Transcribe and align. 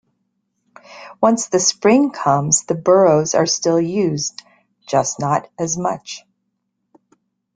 Once 1.21 1.45
the 1.49 1.59
spring 1.59 2.09
comes 2.09 2.63
the 2.63 2.73
burrows 2.73 3.35
are 3.35 3.45
still 3.45 3.79
used, 3.79 4.41
just 4.87 5.19
not 5.19 5.47
as 5.59 5.77
much. 5.77 6.23